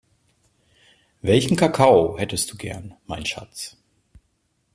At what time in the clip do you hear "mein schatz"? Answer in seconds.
3.05-3.77